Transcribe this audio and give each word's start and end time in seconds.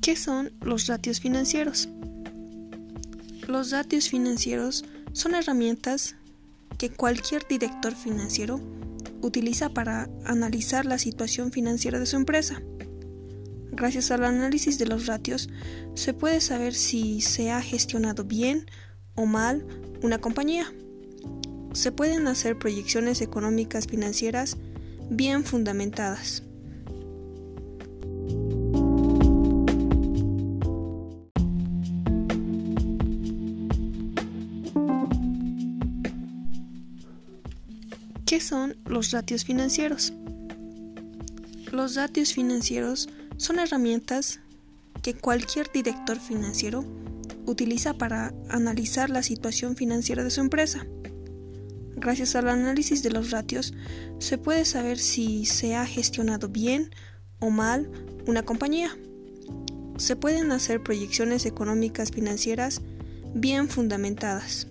¿Qué 0.00 0.16
son 0.16 0.52
los 0.60 0.86
ratios 0.86 1.20
financieros? 1.20 1.88
Los 3.46 3.70
ratios 3.70 4.08
financieros 4.08 4.84
son 5.12 5.34
herramientas 5.34 6.16
que 6.78 6.90
cualquier 6.90 7.46
director 7.48 7.94
financiero 7.94 8.60
utiliza 9.20 9.70
para 9.70 10.08
analizar 10.24 10.86
la 10.86 10.98
situación 10.98 11.50
financiera 11.50 11.98
de 11.98 12.06
su 12.06 12.16
empresa. 12.16 12.62
Gracias 13.72 14.10
al 14.10 14.24
análisis 14.24 14.78
de 14.78 14.86
los 14.86 15.06
ratios 15.06 15.48
se 15.94 16.14
puede 16.14 16.40
saber 16.40 16.74
si 16.74 17.20
se 17.20 17.50
ha 17.50 17.60
gestionado 17.60 18.24
bien 18.24 18.66
o 19.14 19.26
mal 19.26 19.66
una 20.02 20.18
compañía. 20.18 20.72
Se 21.72 21.92
pueden 21.92 22.26
hacer 22.28 22.58
proyecciones 22.58 23.20
económicas 23.20 23.86
financieras 23.86 24.56
bien 25.10 25.44
fundamentadas. 25.44 26.42
¿Qué 38.28 38.40
son 38.40 38.76
los 38.84 39.10
ratios 39.10 39.46
financieros? 39.46 40.12
Los 41.72 41.94
ratios 41.94 42.34
financieros 42.34 43.08
son 43.38 43.58
herramientas 43.58 44.40
que 45.00 45.14
cualquier 45.14 45.72
director 45.72 46.20
financiero 46.20 46.84
utiliza 47.46 47.94
para 47.94 48.34
analizar 48.50 49.08
la 49.08 49.22
situación 49.22 49.76
financiera 49.76 50.24
de 50.24 50.30
su 50.30 50.42
empresa. 50.42 50.86
Gracias 51.96 52.36
al 52.36 52.50
análisis 52.50 53.02
de 53.02 53.12
los 53.12 53.30
ratios 53.30 53.72
se 54.18 54.36
puede 54.36 54.66
saber 54.66 54.98
si 54.98 55.46
se 55.46 55.74
ha 55.74 55.86
gestionado 55.86 56.50
bien 56.50 56.90
o 57.40 57.48
mal 57.48 57.90
una 58.26 58.42
compañía. 58.42 58.94
Se 59.96 60.16
pueden 60.16 60.52
hacer 60.52 60.82
proyecciones 60.82 61.46
económicas 61.46 62.10
financieras 62.10 62.82
bien 63.32 63.70
fundamentadas. 63.70 64.67